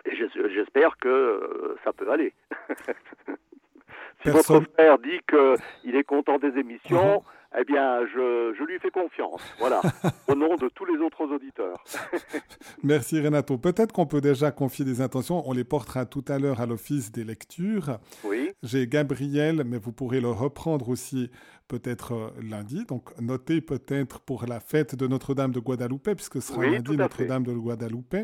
Et 0.07 0.17
j'espère 0.17 0.97
que 0.97 1.77
ça 1.85 1.93
peut 1.93 2.11
aller. 2.11 2.33
si 4.23 4.31
votre 4.31 4.61
frère 4.73 4.99
dit 4.99 5.21
qu'il 5.29 5.97
est 5.97 6.05
content 6.05 6.39
des 6.39 6.57
émissions, 6.59 7.23
eh 7.59 7.65
bien, 7.65 8.07
je, 8.07 8.65
lui 8.65 8.79
fais 8.79 8.91
confiance. 8.91 9.43
Voilà, 9.59 9.83
au 10.29 10.35
nom 10.35 10.57
de 10.57 10.69
tous 10.69 10.85
les 10.85 10.99
autres 10.99 11.25
auditeurs. 11.27 11.85
Merci 12.83 13.21
Renato. 13.21 13.59
Peut-être 13.59 13.93
qu'on 13.93 14.07
peut 14.07 14.21
déjà 14.21 14.51
confier 14.51 14.85
des 14.85 15.01
intentions. 15.01 15.43
On 15.47 15.53
les 15.53 15.65
portera 15.65 16.07
tout 16.07 16.25
à 16.29 16.39
l'heure 16.39 16.61
à 16.61 16.67
l'office 16.67 17.13
des 17.13 17.25
lectures. 17.25 17.99
Oui. 18.25 18.51
J'ai 18.63 18.87
Gabriel, 18.87 19.65
mais 19.67 19.79
vous 19.79 19.93
pourrez 19.93 20.21
le 20.21 20.31
reprendre 20.31 20.89
aussi 20.89 21.31
peut-être 21.69 22.13
euh, 22.13 22.31
lundi. 22.43 22.85
Donc, 22.87 23.19
notez 23.21 23.61
peut-être 23.61 24.21
pour 24.21 24.47
la 24.47 24.61
fête 24.61 24.95
de 24.95 25.07
Notre-Dame 25.07 25.53
de 25.53 25.61
Guadalupe, 25.61 26.15
puisque 26.15 26.41
ce 26.41 26.53
sera 26.53 26.67
lundi 26.67 26.97
Notre-Dame 26.97 27.45
de 27.45 27.53
Guadalupe. 27.53 28.17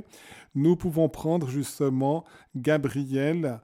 Nous 0.55 0.77
pouvons 0.77 1.09
prendre 1.09 1.49
justement 1.49 2.25
Gabriel. 2.57 3.61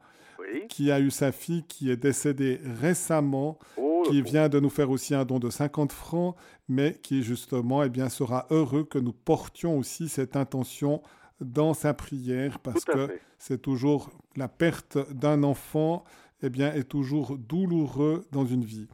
qui 0.69 0.93
a 0.93 1.01
eu 1.01 1.11
sa 1.11 1.33
fille 1.33 1.65
qui 1.65 1.91
est 1.91 1.97
décédée 1.97 2.61
récemment 2.81 3.59
oh, 3.77 3.94
qui 4.05 4.23
vient 4.23 4.49
de 4.49 4.61
nous 4.61 4.71
faire 4.71 4.91
aussi 4.91 5.15
un 5.15 5.25
don 5.25 5.39
de 5.39 5.51
50 5.51 5.93
francs, 5.93 6.37
mais 6.69 6.99
qui 7.03 7.23
justement 7.23 7.83
eh 7.83 7.89
bien, 7.89 8.09
sera 8.09 8.47
heureux 8.51 8.85
que 8.85 8.99
nous 8.99 9.13
portions 9.13 9.79
aussi 9.79 10.09
cette 10.09 10.37
intention 10.37 11.03
dans 11.41 11.75
sa 11.75 11.95
prière, 11.95 12.59
parce 12.61 12.85
que 12.85 13.19
c'est 13.39 13.61
toujours 13.61 14.11
la 14.37 14.49
perte 14.49 14.99
d'un 15.13 15.43
enfant 15.43 16.05
eh 16.43 16.51
bien, 16.51 16.73
est 16.73 16.89
toujours 16.89 17.37
douloureux 17.39 18.27
dans 18.31 18.45
une 18.45 18.65
vie. 18.65 18.89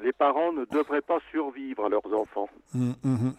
Les 0.00 0.12
parents 0.12 0.52
ne 0.52 0.64
devraient 0.66 1.02
pas 1.02 1.18
survivre 1.30 1.86
à 1.86 1.88
leurs 1.88 2.06
enfants. 2.14 2.48
Hum, 2.74 2.94
hum, 3.04 3.14
hum. 3.14 3.34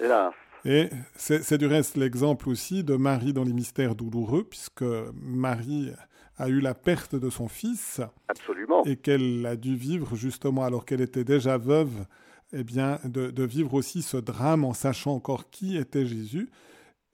Hélas. 0.00 0.34
Et 0.64 0.90
c'est 1.16 1.58
du 1.58 1.66
reste 1.66 1.96
l'exemple 1.96 2.48
aussi 2.48 2.84
de 2.84 2.94
Marie 2.94 3.32
dans 3.32 3.42
les 3.42 3.52
mystères 3.52 3.96
douloureux, 3.96 4.44
puisque 4.44 4.84
Marie 5.14 5.92
a 6.36 6.48
eu 6.48 6.60
la 6.60 6.74
perte 6.74 7.14
de 7.14 7.30
son 7.30 7.48
fils. 7.48 8.00
Absolument. 8.28 8.84
Et 8.84 8.96
qu'elle 8.96 9.44
a 9.46 9.56
dû 9.56 9.76
vivre 9.76 10.16
justement 10.16 10.64
alors 10.64 10.84
qu'elle 10.84 11.00
était 11.00 11.24
déjà 11.24 11.58
veuve, 11.58 12.06
eh 12.52 12.64
bien, 12.64 12.98
de, 13.04 13.44
vivre 13.44 13.74
aussi 13.74 14.02
ce 14.02 14.16
drame 14.16 14.64
en 14.64 14.74
sachant 14.74 15.14
encore 15.14 15.50
qui 15.50 15.76
était 15.76 16.06
Jésus. 16.06 16.50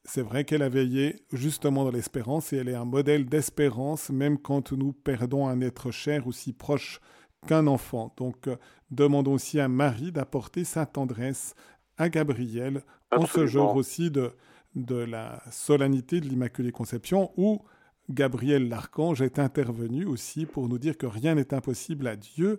C'est 0.05 0.23
vrai 0.23 0.45
qu'elle 0.45 0.63
a 0.63 0.69
veillé 0.69 1.17
justement 1.33 1.85
dans 1.85 1.91
l'espérance 1.91 2.53
et 2.53 2.57
elle 2.57 2.69
est 2.69 2.75
un 2.75 2.87
modèle 2.87 3.27
d'espérance 3.27 4.09
même 4.11 4.39
quand 4.39 4.73
nous 4.73 4.93
perdons 4.93 5.47
un 5.47 5.61
être 5.61 5.91
cher 5.91 6.27
aussi 6.27 6.53
proche 6.53 7.01
qu'un 7.47 7.67
enfant. 7.67 8.15
Donc, 8.17 8.49
euh, 8.49 8.57
demandons 8.91 9.35
aussi 9.35 9.61
à 9.61 9.69
Marie 9.69 10.11
d'apporter 10.11 10.65
sa 10.65 10.87
tendresse 10.87 11.55
à 11.99 12.09
Gabriel 12.09 12.83
en 13.15 13.27
ce 13.27 13.47
jour 13.47 13.77
aussi 13.77 14.11
de, 14.11 14.33
de 14.75 14.97
la 14.97 15.43
solennité 15.51 16.21
de 16.21 16.27
l'Immaculée 16.27 16.73
Conception 16.73 17.31
où 17.37 17.63
Gabriel 18.11 18.69
l'archange 18.69 19.21
est 19.21 19.39
intervenu 19.39 20.07
aussi 20.07 20.47
pour 20.47 20.69
nous 20.69 20.79
dire 20.79 20.97
que 20.97 21.07
rien 21.07 21.35
n'est 21.35 21.53
impossible 21.53 22.07
à 22.07 22.17
Dieu 22.17 22.59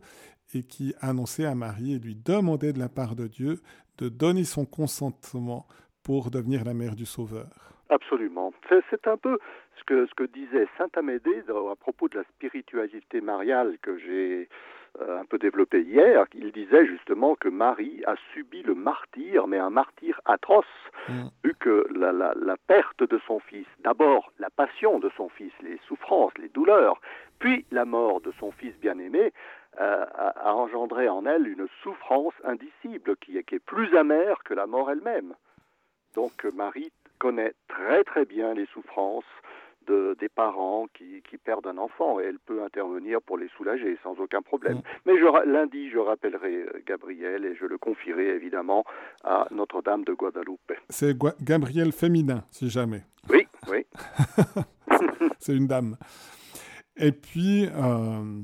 et 0.53 0.63
qui 0.63 0.93
annonçait 1.01 1.45
à 1.45 1.55
Marie 1.55 1.93
et 1.95 1.99
lui 1.99 2.15
demandait 2.15 2.73
de 2.73 2.79
la 2.79 2.89
part 2.89 3.15
de 3.15 3.27
Dieu 3.27 3.59
de 3.97 4.09
donner 4.09 4.43
son 4.43 4.65
consentement 4.65 5.67
pour 6.03 6.31
devenir 6.31 6.63
la 6.63 6.73
mère 6.73 6.95
du 6.95 7.05
Sauveur. 7.05 7.49
Absolument. 7.89 8.53
C'est 8.69 9.07
un 9.07 9.17
peu 9.17 9.39
ce 9.79 9.83
que, 9.83 10.05
ce 10.05 10.13
que 10.13 10.23
disait 10.25 10.67
Saint 10.77 10.89
Amédée 10.95 11.43
à 11.49 11.75
propos 11.75 12.07
de 12.07 12.17
la 12.17 12.23
spiritualité 12.25 13.19
mariale 13.19 13.77
que 13.81 13.97
j'ai 13.97 14.49
un 14.99 15.25
peu 15.25 15.37
développé 15.37 15.81
hier, 15.81 16.25
il 16.33 16.51
disait 16.51 16.85
justement 16.85 17.35
que 17.35 17.49
Marie 17.49 18.03
a 18.05 18.15
subi 18.33 18.63
le 18.63 18.75
martyr, 18.75 19.47
mais 19.47 19.57
un 19.57 19.69
martyr 19.69 20.19
atroce, 20.25 20.65
mm. 21.07 21.27
vu 21.43 21.55
que 21.59 21.87
la, 21.93 22.11
la, 22.11 22.57
perte 22.67 23.03
de 23.03 23.19
son 23.25 23.39
fils, 23.39 23.67
d'abord 23.79 24.31
la 24.39 24.49
passion 24.49 24.99
de 24.99 25.09
son 25.15 25.29
fils, 25.29 25.53
les 25.61 25.79
souffrances, 25.87 26.37
les 26.37 26.49
douleurs, 26.49 26.99
puis 27.39 27.65
la 27.71 27.85
mort 27.85 28.21
de 28.21 28.31
son 28.39 28.51
fils 28.51 28.77
bien-aimé, 28.79 29.31
euh, 29.79 30.05
a, 30.15 30.53
engendré 30.53 31.07
en 31.07 31.25
elle 31.25 31.47
une 31.47 31.67
souffrance 31.83 32.33
indicible 32.43 33.15
qui 33.17 33.37
est, 33.37 33.43
qui 33.43 33.55
est 33.55 33.59
plus 33.59 33.95
amère 33.95 34.43
que 34.43 34.53
la 34.53 34.67
mort 34.67 34.91
elle-même. 34.91 35.35
Donc 36.15 36.43
Marie 36.53 36.91
connaît 37.19 37.53
très 37.67 38.03
très 38.03 38.25
bien 38.25 38.53
les 38.53 38.65
souffrances 38.67 39.23
des 40.19 40.29
parents 40.29 40.87
qui, 40.93 41.21
perdent 41.43 41.67
un 41.67 41.77
enfant 41.77 42.19
et 42.19 42.25
elle 42.25 42.39
peut 42.39 42.63
intervenir 42.63 43.21
pour 43.21 43.37
les 43.37 43.47
soulager 43.55 43.97
sans 44.03 44.19
aucun 44.19 44.41
problème. 44.41 44.77
Mm. 44.77 44.81
Mais 45.05 45.17
je, 45.17 45.49
lundi, 45.49 45.89
je 45.89 45.97
rappellerai 45.97 46.55
euh, 46.63 46.83
Gabriel 46.85 47.45
et 47.45 47.55
je 47.55 47.65
le 47.65 47.77
confierai 47.77 48.27
évidemment 48.35 48.83
à 49.23 49.47
Notre-Dame 49.51 50.03
de 50.03 50.13
Guadalupe. 50.13 50.73
C'est 50.89 51.17
Gabriel 51.41 51.91
féminin, 51.91 52.43
si 52.51 52.69
jamais. 52.69 53.03
Oui, 53.29 53.47
oui. 53.69 53.85
C'est 55.39 55.55
une 55.55 55.67
dame. 55.67 55.95
Et 56.97 57.13
puis, 57.13 57.67
euh, 57.67 58.41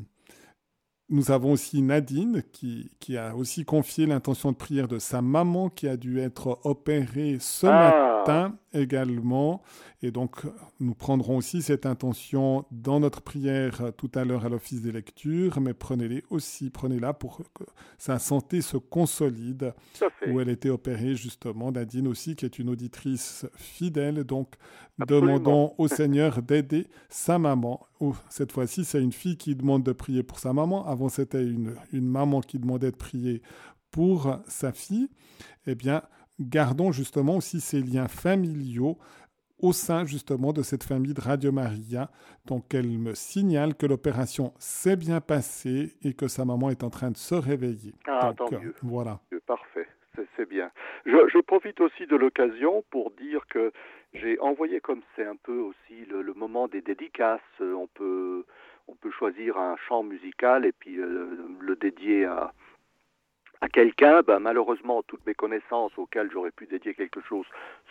nous 1.10 1.32
avons 1.32 1.52
aussi 1.52 1.82
Nadine 1.82 2.44
qui, 2.52 2.90
qui, 3.00 3.18
a 3.18 3.36
aussi 3.36 3.64
confié 3.64 4.06
l'intention 4.06 4.52
de 4.52 4.58
prière 4.58 4.88
de 4.88 4.98
sa 4.98 5.22
maman 5.22 5.70
qui 5.70 5.88
a 5.88 5.98
dû 5.98 6.20
être 6.20 6.60
opérée 6.64 7.38
ce 7.40 7.68
ah. 7.68 8.24
matin 8.26 8.58
également. 8.74 9.62
Et 10.02 10.12
donc, 10.12 10.42
nous 10.80 10.94
prendrons 10.94 11.38
aussi 11.38 11.62
cette 11.62 11.86
intention 11.86 12.66
dans 12.72 13.00
notre 13.00 13.22
prière 13.22 13.92
tout 13.98 14.12
à 14.14 14.26
l'heure 14.26 14.46
à 14.46 14.50
l'office 14.50 14.82
des 14.82 14.92
lectures, 14.92 15.60
mais 15.62 15.74
prenez-les 15.74 16.24
aussi, 16.30 16.70
prenez-la 16.70 17.14
pour 17.14 17.38
que 17.54 17.64
sa 17.98 18.20
santé 18.20 18.62
se 18.62 18.78
consolide, 18.78 19.74
où 20.28 20.40
elle 20.40 20.50
était 20.50 20.70
opérée 20.70 21.16
justement. 21.16 21.72
Nadine 21.72 22.08
aussi, 22.08 22.36
qui 22.36 22.46
est 22.46 22.60
une 22.60 22.70
auditrice 22.70 23.46
fidèle, 23.56 24.24
donc 24.26 24.56
demandons 25.00 25.74
au 25.78 25.88
Seigneur 25.88 26.42
d'aider 26.42 26.88
sa 27.10 27.40
maman. 27.40 27.88
cette 28.30 28.52
fois-ci, 28.52 28.86
c'est 28.86 29.02
une 29.02 29.12
fille 29.12 29.38
qui 29.38 29.56
demande 29.56 29.84
de 29.84 29.92
prier 29.92 30.24
pour 30.24 30.40
sa 30.40 30.54
maman. 30.54 30.86
Avant, 30.96 31.10
c'était 31.10 31.44
une, 31.44 31.76
une 31.92 32.08
maman 32.08 32.40
qui 32.40 32.58
demandait 32.58 32.92
de 32.92 32.96
prier 32.96 33.42
pour 33.92 34.40
sa 34.48 34.72
fille. 34.72 35.10
Eh 35.68 35.76
bien, 35.76 36.04
gardons 36.40 36.94
justement 36.94 37.36
aussi 37.36 37.60
ces 37.60 37.82
liens 37.82 38.08
familiaux 38.08 38.98
au 39.62 39.74
sein 39.74 40.06
justement 40.06 40.54
de 40.54 40.62
cette 40.62 40.84
famille 40.84 41.14
de 41.14 41.22
Radio 41.22 41.52
Maria. 41.52 42.10
Donc 42.46 42.74
elle 42.74 42.88
me 42.88 43.14
signale 43.14 43.76
que 43.76 43.86
l'opération 43.86 44.54
s'est 44.58 44.96
bien 44.96 45.22
passée 45.22 45.94
et 46.04 46.14
que 46.14 46.28
sa 46.28 46.46
maman 46.46 46.70
est 46.70 46.84
en 46.84 46.90
train 46.90 47.12
de 47.12 47.18
se 47.18 47.36
réveiller. 47.36 47.94
Ah, 48.08 48.34
tant 48.36 48.50
mieux. 48.52 48.74
Voilà. 48.82 49.20
Parfait, 49.46 49.88
c'est 50.36 50.48
bien. 50.48 50.72
Je, 51.06 51.42
profite 51.42 51.80
aussi 51.82 52.08
de 52.08 52.16
l'occasion 52.16 52.84
pour 52.90 53.12
dire 53.12 53.46
que 53.48 53.72
j'ai 54.14 54.40
envoyé 54.40 54.80
comme 54.80 55.02
c'est 55.16 55.26
un 55.26 55.36
peu 55.36 55.60
aussi 55.60 56.06
le, 56.10 56.34
moment 56.34 56.68
des 56.68 56.82
dédicaces. 56.82 57.42
On 57.60 57.88
peut, 57.88 58.46
on 58.88 58.96
peut 58.96 59.12
choisir 59.12 59.58
un 59.58 59.76
chant 59.88 60.04
musical 60.04 60.66
et 60.66 60.72
puis 60.72 60.98
euh, 60.98 61.28
le 61.60 61.76
dédier 61.76 62.26
à, 62.26 62.52
quelqu'un, 63.74 64.22
ben, 64.22 64.38
malheureusement, 64.38 65.02
toutes 65.02 65.26
mes 65.26 65.34
connaissances 65.34 65.98
auxquelles 65.98 66.30
j'aurais 66.32 66.52
pu 66.52 66.68
dédier 66.68 66.94
quelque 66.94 67.20
chose 67.22 67.48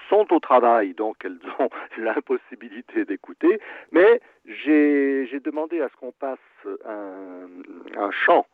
sont 0.09 0.33
au 0.33 0.39
travail, 0.39 0.95
donc 0.95 1.17
elles 1.25 1.41
ont 1.59 1.69
l'impossibilité 1.99 3.05
d'écouter. 3.05 3.61
Mais 3.91 4.21
j'ai 4.47 5.41
demandé 5.41 5.81
à 5.81 5.89
ce 5.89 5.97
qu'on 5.97 6.13
passe 6.13 6.39
un 6.87 8.11
chant 8.13 8.47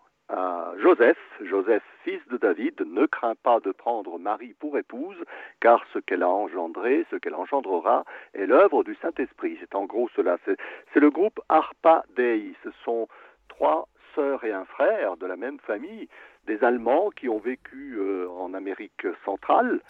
Joseph, 0.82 1.18
Joseph, 1.42 1.82
fils 2.04 2.20
de 2.30 2.36
David, 2.36 2.80
ne 2.80 3.06
craint 3.06 3.34
pas 3.42 3.60
de 3.60 3.72
prendre 3.72 4.18
Marie 4.18 4.54
pour 4.58 4.78
épouse, 4.78 5.16
car 5.60 5.84
ce 5.92 5.98
qu'elle 5.98 6.22
a 6.22 6.28
engendré, 6.28 7.06
ce 7.10 7.16
qu'elle 7.16 7.34
engendrera, 7.34 8.04
est 8.34 8.46
l'œuvre 8.46 8.84
du 8.84 8.94
Saint-Esprit. 9.02 9.56
C'est 9.60 9.74
en 9.74 9.84
gros 9.84 10.08
cela. 10.16 10.38
C'est 10.46 11.00
le 11.00 11.10
groupe 11.10 11.40
Arpa 11.48 12.04
Dei. 12.16 12.54
Ce 12.64 12.70
sont 12.84 13.08
trois 13.48 13.88
sœurs 14.14 14.44
et 14.44 14.52
un 14.52 14.64
frère 14.64 15.16
de 15.16 15.26
la 15.26 15.36
même 15.36 15.58
famille 15.60 16.08
des 16.46 16.62
Allemands 16.64 17.10
qui 17.10 17.28
ont 17.28 17.38
vécu 17.38 17.96
euh, 17.98 18.28
en 18.30 18.54
Amérique 18.54 19.06
centrale 19.24 19.80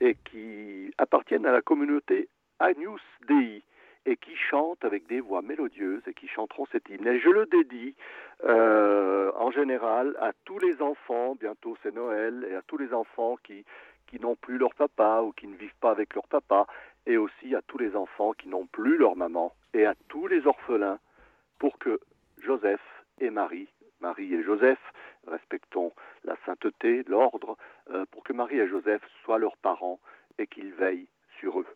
et 0.00 0.16
qui 0.30 0.92
appartiennent 0.98 1.46
à 1.46 1.52
la 1.52 1.62
communauté 1.62 2.28
Agnus 2.58 3.02
Dei 3.28 3.62
et 4.10 4.16
qui 4.16 4.34
chantent 4.34 4.84
avec 4.84 5.06
des 5.06 5.20
voix 5.20 5.40
mélodieuses 5.40 6.02
et 6.08 6.14
qui 6.14 6.26
chanteront 6.26 6.66
cet 6.72 6.88
hymne. 6.88 7.06
Et 7.06 7.20
je 7.20 7.30
le 7.30 7.46
dédie 7.46 7.94
euh, 8.44 9.30
en 9.36 9.52
général 9.52 10.16
à 10.20 10.32
tous 10.44 10.58
les 10.58 10.82
enfants, 10.82 11.36
bientôt 11.36 11.76
c'est 11.82 11.94
Noël, 11.94 12.44
et 12.50 12.56
à 12.56 12.62
tous 12.62 12.76
les 12.76 12.92
enfants 12.92 13.36
qui, 13.44 13.64
n'ont 14.20 14.34
plus 14.34 14.58
leur 14.58 14.74
papa 14.74 15.22
ou 15.22 15.30
qui 15.30 15.46
ne 15.46 15.54
vivent 15.54 15.78
pas 15.80 15.92
avec 15.92 16.14
leur 16.14 16.26
papa, 16.26 16.66
et 17.06 17.16
aussi 17.16 17.54
à 17.54 17.62
tous 17.62 17.78
les 17.78 17.94
enfants 17.94 18.32
qui 18.32 18.48
n'ont 18.48 18.66
plus 18.66 18.96
leur 18.98 19.14
maman, 19.14 19.54
et 19.72 19.86
à 19.86 19.94
tous 20.08 20.26
les 20.26 20.44
orphelins, 20.46 20.98
pour 21.60 21.78
que 21.78 22.00
Joseph 22.42 22.82
et 23.20 23.30
Marie, 23.30 23.68
Marie 24.00 24.34
et 24.34 24.42
Joseph, 24.42 24.80
respectons 25.28 25.92
la 26.24 26.34
sainteté, 26.44 27.04
l'ordre, 27.06 27.56
euh, 27.90 28.04
pour 28.10 28.24
que 28.24 28.32
Marie 28.32 28.58
et 28.58 28.68
Joseph 28.68 29.02
soient 29.22 29.38
leurs 29.38 29.56
parents 29.58 30.00
et 30.38 30.48
qu'ils 30.48 30.72
veillent 30.72 31.08
sur 31.38 31.60
eux. 31.60 31.66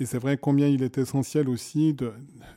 Et 0.00 0.06
c'est 0.06 0.18
vrai 0.18 0.36
combien 0.36 0.68
il 0.68 0.84
est 0.84 0.96
essentiel 0.96 1.48
aussi 1.48 1.96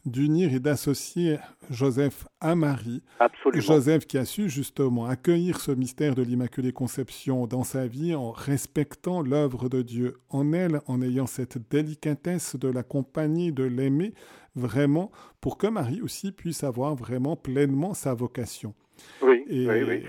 d'unir 0.06 0.54
et 0.54 0.60
d'associer 0.60 1.38
Joseph 1.72 2.28
à 2.40 2.54
Marie. 2.54 3.02
Absolument. 3.20 3.62
Joseph 3.62 4.06
qui 4.06 4.20
a 4.20 4.26
su 4.26 4.48
justement 4.48 5.08
accueillir 5.08 5.60
ce 5.60 5.72
mystère 5.72 6.14
de 6.14 6.22
l'Immaculée 6.22 6.72
Conception 6.72 7.48
dans 7.48 7.64
sa 7.64 7.88
vie 7.88 8.14
en 8.14 8.32
respectant 8.32 9.24
l'œuvre 9.24 9.70
de 9.70 9.82
Dieu 9.82 10.18
en 10.30 10.54
elle, 10.54 10.82
en 10.86 11.02
ayant 11.02 11.26
cette 11.26 11.58
délicatesse 11.72 12.56
de 12.56 12.68
l'accompagner, 12.68 13.52
de 13.52 13.64
l'aimer 13.64 14.14
vraiment, 14.56 15.12
pour 15.40 15.58
que 15.58 15.66
Marie 15.66 16.02
aussi 16.02 16.32
puisse 16.32 16.64
avoir 16.64 16.94
vraiment 16.96 17.36
pleinement 17.36 17.96
sa 17.96 18.14
vocation. 18.14 18.76
Oui, 19.22 19.46
et 19.50 19.68
oui, 19.68 19.84
oui. 19.84 20.06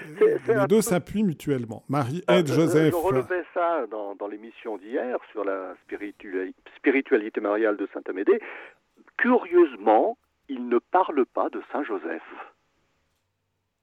les 0.49 0.67
deux 0.69 0.81
s'appuient 0.81 1.23
mutuellement. 1.23 1.83
Marie 1.89 2.23
aide 2.29 2.49
Euh, 2.51 2.55
Joseph. 2.55 2.93
Je 2.93 2.97
relevais 2.97 3.45
ça 3.53 3.87
dans, 3.89 4.15
dans 4.15 4.27
l'émission 4.27 4.79
d'hier 4.79 5.19
sur 5.33 5.45
la 5.45 5.75
spirituali- 5.87 6.55
spiritualité 6.77 7.41
mariale 7.41 7.77
de 7.77 7.87
Saint 7.93 8.01
Amédée. 8.09 8.41
Curieusement, 9.19 10.17
il 10.49 10.69
ne 10.69 10.79
parle 10.79 11.25
pas 11.27 11.49
de 11.51 11.63
Saint 11.73 11.85
Joseph. 11.85 12.23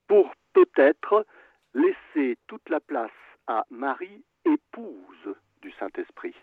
Pour 0.07 0.31
peut-être 0.53 1.25
laisser 1.73 2.37
toute 2.47 2.67
la 2.69 2.79
place 2.79 3.11
à 3.47 3.65
Marie, 3.69 4.23
épouse 4.45 5.35
du 5.61 5.71
Saint-Esprit, 5.79 6.33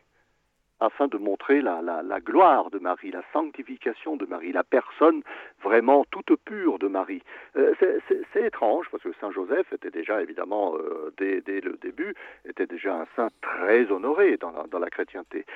afin 0.80 1.08
de 1.08 1.16
montrer 1.16 1.62
la, 1.62 1.80
la, 1.82 2.02
la 2.02 2.20
gloire 2.20 2.70
de 2.70 2.78
Marie, 2.78 3.10
la 3.10 3.22
sanctification 3.32 4.16
de 4.16 4.26
Marie, 4.26 4.52
la 4.52 4.64
personne 4.64 5.22
vraiment 5.62 6.04
toute 6.10 6.34
pure 6.44 6.78
de 6.78 6.88
Marie. 6.88 7.22
Euh, 7.56 7.74
c'est- 7.80 7.96
étrange 8.36 8.86
parce 8.90 9.02
que 9.02 9.12
Saint 9.18 9.30
Joseph 9.30 9.72
était 9.72 9.90
déjà 9.90 10.20
évidemment 10.20 10.76
euh, 10.76 11.10
dès, 11.16 11.40
dès 11.40 11.60
le 11.62 11.78
début 11.80 12.14
était 12.44 12.66
déjà 12.66 12.94
un 12.94 13.06
saint 13.16 13.30
très 13.40 13.90
honoré 13.90 14.36
dans 14.36 14.50
la, 14.52 14.64
dans 14.64 14.78
la 14.78 14.90
chrétienté. 14.90 15.46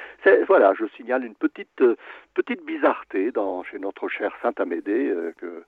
Voilà, 0.48 0.72
je 0.74 0.86
signale 0.96 1.24
une 1.24 1.34
petite 1.34 1.80
euh, 1.82 1.96
petite 2.34 2.64
bizarreté 2.64 3.32
dans 3.32 3.62
chez 3.64 3.78
notre 3.78 4.08
cher 4.08 4.34
Saint 4.40 4.54
Amédée 4.58 5.08
euh, 5.10 5.32
que 5.36 5.62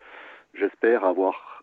j'espère 0.54 1.04
avoir 1.04 1.62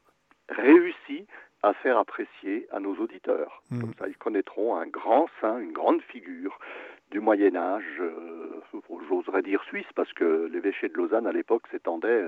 réussi 0.50 1.26
à 1.64 1.74
faire 1.74 1.98
apprécier 1.98 2.68
à 2.72 2.80
nos 2.80 2.96
auditeurs. 2.96 3.62
Mhm. 3.72 3.82
Comme 3.82 3.94
ça, 3.96 4.08
ils 4.08 4.18
connaîtront 4.18 4.76
un 4.78 4.86
grand 4.88 5.28
saint, 5.42 5.60
une 5.60 5.74
grande 5.74 6.02
figure 6.04 6.58
du 7.12 7.20
Moyen 7.20 7.56
Âge, 7.56 7.84
euh, 8.00 8.62
j'oserais 9.10 9.42
dire 9.42 9.64
suisse, 9.64 9.88
parce 9.96 10.12
que 10.14 10.48
l'évêché 10.52 10.90
de 10.90 10.94
Lausanne 10.94 11.26
à 11.28 11.32
l'époque 11.32 11.64
s'étendait 11.72 12.24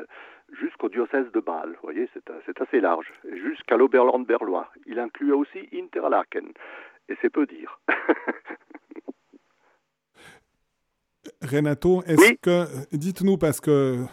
jusqu'au 0.60 0.90
diocèse 0.90 1.32
de 1.32 1.40
Bâle. 1.40 1.70
Vous 1.74 1.84
voyez, 1.84 2.10
c'est 2.14 2.24
c'est 2.46 2.60
assez 2.62 2.80
large, 2.82 3.12
jusqu'à 3.44 3.78
l'Oberland 3.78 4.26
berlois. 4.26 4.70
Il 4.88 5.00
incluait 5.00 5.34
aussi 5.34 5.70
Interlaken, 5.74 6.48
et 7.10 7.16
c'est 7.22 7.30
peu 7.30 7.46
dire. 7.46 7.80
Renato, 11.44 12.02
est-ce 12.04 12.22
Oui. 12.22 12.38
que, 12.42 12.66
dites-nous, 12.96 13.38
parce 13.38 13.60
que 13.62 14.04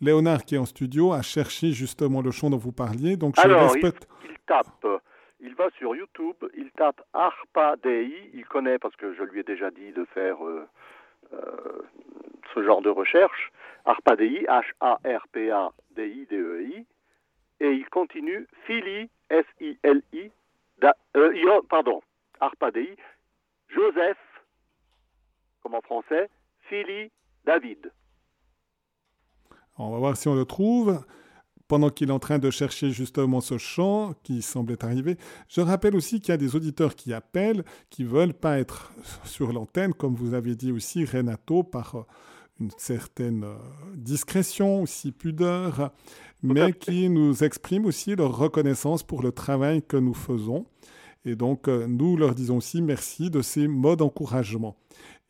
Léonard 0.00 0.44
qui 0.44 0.54
est 0.54 0.58
en 0.58 0.66
studio 0.66 1.12
a 1.12 1.22
cherché 1.22 1.72
justement 1.72 2.20
le 2.20 2.30
chant 2.30 2.50
dont 2.50 2.58
vous 2.58 2.72
parliez, 2.72 3.16
donc 3.16 3.36
je 3.36 3.40
Alors, 3.42 3.72
respecte. 3.72 4.06
il 4.28 4.36
tape, 4.46 4.86
il 5.44 5.54
va 5.54 5.70
sur 5.76 5.94
YouTube, 5.94 6.36
il 6.56 6.70
tape 6.72 7.02
Arpa 7.12 7.76
Dei, 7.76 8.30
il 8.32 8.46
connaît 8.46 8.78
parce 8.78 8.96
que 8.96 9.12
je 9.14 9.22
lui 9.22 9.40
ai 9.40 9.42
déjà 9.42 9.70
dit 9.70 9.92
de 9.92 10.06
faire 10.06 10.42
euh, 10.44 10.66
euh, 11.34 11.82
ce 12.54 12.64
genre 12.64 12.80
de 12.80 12.88
recherche, 12.88 13.52
Arpa 13.84 14.16
Dei, 14.16 14.46
H-A-R-P-A-D-I-D-E-I, 14.48 14.86
E 16.80 16.84
et 17.60 17.72
il 17.72 17.86
continue 17.90 18.48
Phili, 18.66 19.10
S-I-L-I, 19.28 20.30
euh, 21.16 21.60
pardon, 21.68 22.02
Arpa 22.40 22.70
Dei, 22.70 22.96
Joseph, 23.68 24.16
comme 25.62 25.74
en 25.74 25.82
français, 25.82 26.30
Phili 26.68 27.10
David. 27.44 27.92
On 29.76 29.90
va 29.90 29.98
voir 29.98 30.16
si 30.16 30.26
on 30.26 30.34
le 30.34 30.46
trouve. 30.46 31.04
Pendant 31.74 31.90
qu'il 31.90 32.10
est 32.10 32.12
en 32.12 32.20
train 32.20 32.38
de 32.38 32.50
chercher 32.50 32.92
justement 32.92 33.40
ce 33.40 33.58
chant 33.58 34.14
qui 34.22 34.42
semblait 34.42 34.84
arriver, 34.84 35.18
je 35.48 35.60
rappelle 35.60 35.96
aussi 35.96 36.20
qu'il 36.20 36.28
y 36.28 36.32
a 36.32 36.36
des 36.36 36.54
auditeurs 36.54 36.94
qui 36.94 37.12
appellent, 37.12 37.64
qui 37.90 38.04
veulent 38.04 38.32
pas 38.32 38.60
être 38.60 38.92
sur 39.24 39.52
l'antenne, 39.52 39.92
comme 39.92 40.14
vous 40.14 40.34
avez 40.34 40.54
dit 40.54 40.70
aussi, 40.70 41.04
Renato, 41.04 41.64
par 41.64 41.96
euh, 41.96 42.02
une 42.60 42.70
certaine 42.78 43.42
euh, 43.42 43.56
discrétion, 43.96 44.82
aussi 44.82 45.10
pudeur, 45.10 45.90
mais 46.44 46.72
qui 46.72 47.08
nous 47.08 47.42
expriment 47.42 47.86
aussi 47.86 48.14
leur 48.14 48.36
reconnaissance 48.38 49.02
pour 49.02 49.20
le 49.20 49.32
travail 49.32 49.82
que 49.82 49.96
nous 49.96 50.14
faisons. 50.14 50.66
Et 51.24 51.34
donc, 51.34 51.66
euh, 51.66 51.88
nous 51.88 52.16
leur 52.16 52.36
disons 52.36 52.58
aussi 52.58 52.82
merci 52.82 53.30
de 53.30 53.42
ces 53.42 53.66
mots 53.66 53.96
d'encouragement. 53.96 54.76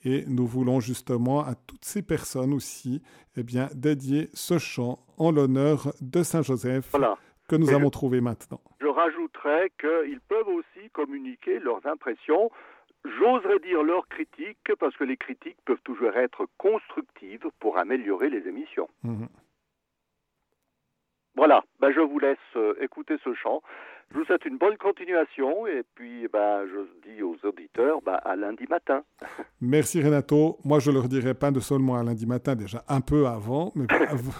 Et 0.04 0.24
nous 0.26 0.46
voulons 0.46 0.80
justement 0.80 1.40
à 1.40 1.54
toutes 1.54 1.84
ces 1.84 2.02
personnes 2.02 2.52
aussi 2.52 3.02
eh 3.36 3.42
bien, 3.42 3.68
dédier 3.74 4.28
ce 4.34 4.58
chant 4.58 4.98
en 5.18 5.30
l'honneur 5.30 5.92
de 6.00 6.22
Saint 6.22 6.42
Joseph 6.42 6.90
Voilà. 6.90 7.16
que 7.48 7.56
nous 7.56 7.70
Et 7.70 7.74
avons 7.74 7.86
je- 7.86 7.90
trouvé 7.92 8.20
maintenant. 8.20 8.60
Je 8.80 8.86
rajouterais 8.86 9.70
qu'ils 9.80 10.20
peuvent 10.28 10.48
aussi 10.48 10.90
communiquer 10.92 11.58
leurs 11.58 11.84
impressions, 11.86 12.50
j'oserais 13.04 13.58
dire 13.60 13.82
leurs 13.82 14.06
critiques, 14.08 14.72
parce 14.78 14.94
que 14.96 15.04
les 15.04 15.16
critiques 15.16 15.56
peuvent 15.64 15.82
toujours 15.84 16.14
être 16.16 16.46
constructives 16.58 17.46
pour 17.60 17.78
améliorer 17.78 18.28
les 18.30 18.46
émissions. 18.46 18.88
Mhm. 19.02 19.28
Voilà, 21.36 21.64
ben, 21.80 21.90
je 21.92 22.00
vous 22.00 22.18
laisse 22.18 22.38
euh, 22.56 22.74
écouter 22.80 23.16
ce 23.24 23.34
chant. 23.34 23.60
Je 24.12 24.18
vous 24.18 24.24
souhaite 24.26 24.44
une 24.44 24.58
bonne 24.58 24.76
continuation 24.76 25.66
et 25.66 25.82
puis 25.94 26.28
ben, 26.32 26.64
je 26.66 27.10
dis 27.10 27.22
aux 27.22 27.36
auditeurs 27.42 28.00
ben, 28.04 28.18
à 28.24 28.36
lundi 28.36 28.64
matin. 28.70 29.02
Merci 29.60 30.00
Renato. 30.02 30.58
Moi, 30.64 30.78
je 30.78 30.90
ne 30.90 30.96
leur 30.96 31.08
dirai 31.08 31.34
pas 31.34 31.50
de 31.50 31.58
seulement 31.60 31.96
à 31.96 32.02
lundi 32.04 32.26
matin, 32.26 32.54
déjà 32.54 32.84
un 32.88 33.00
peu 33.00 33.26
avant, 33.26 33.72
mais, 33.74 33.86
vous- 34.12 34.34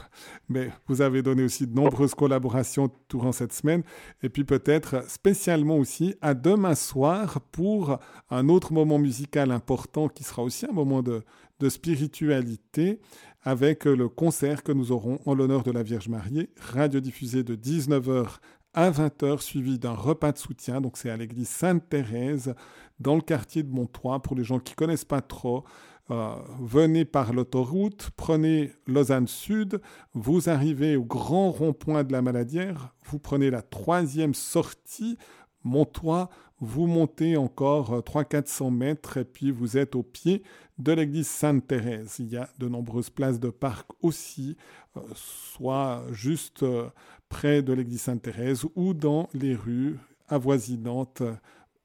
mais 0.49 0.71
vous 0.87 1.03
avez 1.03 1.23
donné 1.23 1.43
aussi 1.43 1.67
de 1.67 1.75
nombreuses 1.75 2.15
collaborations 2.15 2.89
durant 3.09 3.33
cette 3.33 3.53
semaine. 3.53 3.83
Et 4.23 4.29
puis 4.29 4.45
peut-être 4.45 5.09
spécialement 5.11 5.77
aussi 5.79 6.15
à 6.21 6.35
demain 6.35 6.75
soir 6.75 7.41
pour 7.53 7.99
un 8.31 8.49
autre 8.49 8.73
moment 8.73 8.99
musical 8.99 9.51
important 9.51 10.09
qui 10.09 10.23
sera 10.25 10.43
aussi 10.43 10.67
un 10.67 10.73
moment 10.73 11.03
de, 11.03 11.23
de 11.59 11.69
spiritualité 11.69 13.01
avec 13.43 13.85
le 13.85 14.09
concert 14.09 14.63
que 14.63 14.73
nous 14.73 14.93
aurons 14.93 15.19
en 15.27 15.35
l'honneur 15.35 15.63
de 15.65 15.71
la 15.71 15.83
Vierge 15.83 16.09
Mariée, 16.09 16.49
radiodiffusé 16.61 17.43
de 17.43 17.55
19h 17.57 18.39
à 18.75 18.91
20h, 18.91 19.41
suivi 19.41 19.79
d'un 19.79 19.95
repas 19.95 20.33
de 20.33 20.39
soutien. 20.39 20.81
Donc 20.81 20.97
c'est 20.97 21.11
à 21.11 21.17
l'église 21.17 21.49
Sainte-Thérèse, 21.49 22.55
dans 23.01 23.15
le 23.15 23.21
quartier 23.21 23.63
de 23.63 23.71
Montois. 23.71 24.21
Pour 24.21 24.37
les 24.37 24.45
gens 24.45 24.59
qui 24.59 24.75
connaissent 24.75 25.05
pas 25.05 25.21
trop, 25.21 25.65
euh, 26.11 26.35
venez 26.61 27.07
par 27.07 27.33
l'autoroute, 27.33 28.11
prenez 28.17 28.73
Lausanne 28.87 29.27
Sud, 29.27 29.81
vous 30.13 30.51
arrivez 30.51 30.97
au 30.97 31.05
grand 31.05 31.51
rond-point 31.51 32.05
de 32.05 32.13
la 32.13 32.21
Maladière, 32.21 32.95
vous 33.07 33.19
prenez 33.19 33.49
la 33.51 33.63
troisième 33.63 34.35
sortie, 34.35 35.17
Montois, 35.63 36.29
vous 36.61 36.87
montez 36.87 37.39
encore 37.39 38.01
300-400 38.01 38.71
mètres 38.71 39.17
et 39.17 39.25
puis 39.25 39.51
vous 39.51 39.79
êtes 39.79 39.95
au 39.95 40.03
pied 40.03 40.43
de 40.79 40.93
l'église 40.93 41.27
Sainte-Thérèse. 41.27 42.17
Il 42.19 42.29
y 42.29 42.37
a 42.37 42.51
de 42.59 42.69
nombreuses 42.69 43.11
places 43.11 43.41
de 43.41 43.49
parc 43.49 43.91
aussi, 44.03 44.57
euh, 44.57 44.84
soit 45.15 46.03
juste 46.13 46.63
euh, 46.63 46.89
près 47.29 47.63
de 47.63 47.73
l'église 47.73 48.03
Sainte-Thérèse 48.03 48.67
ou 48.75 48.95
dans 48.95 49.29
les 49.35 49.55
rues 49.55 49.97
avoisinantes. 50.29 51.23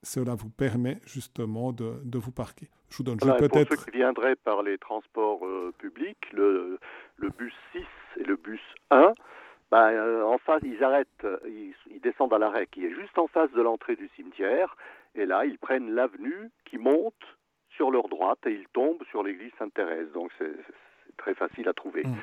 Cela 0.01 0.35
vous 0.35 0.49
permet 0.49 0.97
justement 1.05 1.73
de, 1.73 1.93
de 2.03 2.17
vous 2.17 2.31
parquer. 2.31 2.69
Je 2.89 2.97
vous 2.97 3.03
donne 3.03 3.17
Voilà, 3.21 3.35
et 3.35 3.47
pour 3.47 3.59
ceux 3.59 3.65
peut-être... 3.65 3.85
qui 3.85 3.91
viendraient 3.91 4.35
par 4.37 4.63
les 4.63 4.77
transports 4.77 5.45
euh, 5.45 5.73
publics, 5.77 6.31
le, 6.31 6.79
le 7.17 7.29
bus 7.29 7.53
6 7.73 7.81
et 8.17 8.23
le 8.23 8.35
bus 8.35 8.61
1, 8.91 9.13
ben, 9.71 9.91
euh, 9.91 10.23
en 10.23 10.37
face, 10.37 10.61
ils 10.63 10.83
arrêtent, 10.83 11.27
ils, 11.45 11.75
ils 11.91 11.99
descendent 12.01 12.33
à 12.33 12.39
l'arrêt 12.39 12.67
qui 12.67 12.85
est 12.85 12.93
juste 12.95 13.17
en 13.17 13.27
face 13.27 13.51
de 13.51 13.61
l'entrée 13.61 13.95
du 13.95 14.09
cimetière, 14.15 14.75
et 15.15 15.25
là, 15.25 15.45
ils 15.45 15.57
prennent 15.57 15.91
l'avenue 15.91 16.49
qui 16.65 16.77
monte 16.77 17.37
sur 17.75 17.91
leur 17.91 18.07
droite 18.09 18.39
et 18.45 18.51
ils 18.51 18.67
tombent 18.73 19.03
sur 19.09 19.23
l'église 19.23 19.51
Sainte-Thérèse. 19.57 20.11
Donc, 20.13 20.31
c'est 20.37 20.51
très 21.17 21.33
facile 21.33 21.67
à 21.67 21.73
trouver. 21.73 22.03
Mm. 22.03 22.15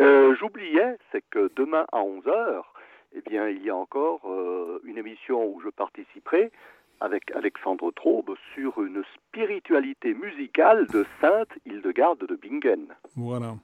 Euh, 0.00 0.34
J'oubliais, 0.38 0.96
c'est 1.10 1.24
que 1.30 1.50
demain 1.56 1.84
à 1.92 2.00
11h, 2.00 2.62
eh 3.14 3.20
bien, 3.22 3.48
il 3.48 3.62
y 3.62 3.70
a 3.70 3.76
encore 3.76 4.20
euh, 4.26 4.80
une 4.84 4.98
émission 4.98 5.44
où 5.46 5.60
je 5.60 5.70
participerai 5.70 6.50
avec 7.00 7.30
Alexandre 7.34 7.90
Traube 7.92 8.34
sur 8.54 8.82
une 8.82 9.02
spiritualité 9.14 10.14
musicale 10.14 10.86
de 10.88 11.06
Sainte 11.20 11.50
Hildegarde 11.64 12.26
de 12.26 12.36
Bingen. 12.36 12.86
Voilà. 13.16 13.54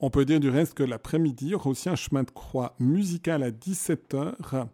On 0.00 0.10
peut 0.10 0.24
dire 0.24 0.40
du 0.40 0.48
reste 0.48 0.74
que 0.74 0.82
l'après-midi, 0.82 1.54
un 1.54 1.96
chemin 1.96 2.22
de 2.22 2.30
croix 2.30 2.74
musical 2.78 3.42
à 3.42 3.50
17h 3.50 4.66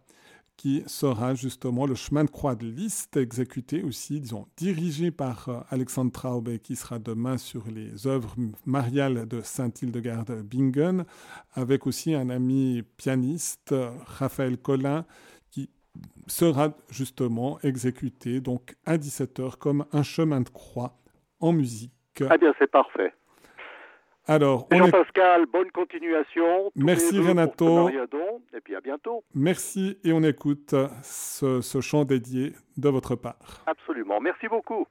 qui 0.57 0.83
sera 0.87 1.35
justement 1.35 1.87
le 1.87 1.95
chemin 1.95 2.25
de 2.25 2.31
croix 2.31 2.55
de 2.55 2.67
Liszt, 2.67 3.17
exécuté 3.17 3.83
aussi, 3.83 4.21
disons, 4.21 4.47
dirigé 4.57 5.11
par 5.11 5.49
euh, 5.49 5.61
Alexandre 5.71 6.13
Traube, 6.13 6.59
qui 6.59 6.77
sera 6.77 6.99
demain 6.99 7.39
sur 7.39 7.65
les 7.69 8.07
œuvres 8.07 8.35
mariales 8.65 9.27
de 9.27 9.41
Saint-Hildegarde 9.41 10.43
Bingen, 10.43 11.05
avec 11.55 11.87
aussi 11.87 12.15
un 12.15 12.31
ami 12.31 12.83
pianiste, 12.97 13.75
Raphaël 14.07 14.59
Collin, 14.59 15.05
qui 15.51 15.71
sera 16.27 16.75
justement 16.91 17.59
exécuté 17.63 18.41
donc 18.41 18.77
à 18.85 18.99
17h 18.99 19.57
comme 19.57 19.85
un 19.93 20.03
chemin 20.03 20.41
de 20.41 20.49
croix 20.49 20.99
en 21.41 21.53
musique 21.53 22.23
Ah 22.29 22.39
bien, 22.39 22.53
c'est 22.59 22.71
parfait. 22.71 23.13
Alors, 24.27 24.69
Jean-Pascal, 24.71 25.47
bonne 25.53 25.71
continuation. 25.73 26.71
Merci 26.77 27.19
Renato. 27.19 27.89
Et 27.89 28.61
puis 28.63 28.77
à 28.77 28.81
bientôt. 28.81 29.25
Merci 29.35 29.99
et 30.05 30.13
on 30.13 30.23
écoute 30.23 30.75
ce, 31.03 31.61
ce 31.61 31.81
chant 31.81 32.05
dédié 32.05 32.53
de 32.77 32.89
votre 32.89 33.17
part. 33.17 33.65
Absolument. 33.67 34.21
Merci 34.21 34.47
beaucoup. 34.49 34.87